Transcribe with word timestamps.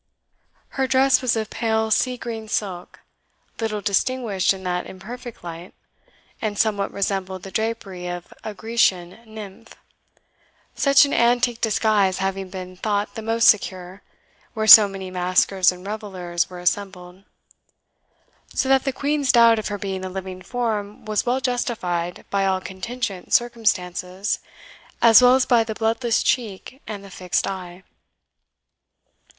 Her 0.69 0.87
dress 0.87 1.21
was 1.21 1.35
of 1.35 1.51
pale 1.51 1.91
sea 1.91 2.17
green 2.17 2.47
silk, 2.47 3.01
little 3.59 3.81
distinguished 3.81 4.51
in 4.51 4.63
that 4.63 4.87
imperfect 4.87 5.43
light, 5.43 5.75
and 6.41 6.57
somewhat 6.57 6.91
resembled 6.91 7.43
the 7.43 7.51
drapery 7.51 8.07
of 8.07 8.33
a 8.43 8.55
Grecian 8.55 9.19
Nymph, 9.31 9.75
such 10.73 11.05
an 11.05 11.13
antique 11.13 11.61
disguise 11.61 12.17
having 12.17 12.49
been 12.49 12.75
thought 12.77 13.13
the 13.13 13.21
most 13.21 13.47
secure, 13.47 14.01
where 14.55 14.65
so 14.65 14.87
many 14.87 15.11
maskers 15.11 15.71
and 15.71 15.85
revellers 15.85 16.49
were 16.49 16.57
assembled; 16.57 17.23
so 18.55 18.67
that 18.69 18.85
the 18.85 18.91
Queen's 18.91 19.31
doubt 19.31 19.59
of 19.59 19.67
her 19.67 19.77
being 19.77 20.03
a 20.03 20.09
living 20.09 20.41
form 20.41 21.05
was 21.05 21.27
well 21.27 21.39
justified 21.39 22.25
by 22.31 22.43
all 22.43 22.59
contingent 22.59 23.33
circumstances, 23.35 24.39
as 24.99 25.21
well 25.21 25.35
as 25.35 25.45
by 25.45 25.63
the 25.63 25.75
bloodless 25.75 26.23
cheek 26.23 26.81
and 26.87 27.03
the 27.03 27.11
fixed 27.11 27.45
eye. 27.45 27.83